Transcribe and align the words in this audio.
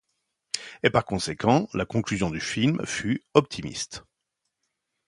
Et, 0.81 0.89
par 0.89 1.05
conséquent, 1.05 1.69
la 1.75 1.85
conclusion 1.85 2.31
du 2.31 2.39
film 2.39 2.83
fut 2.87 3.23
optimiste. 3.35 4.03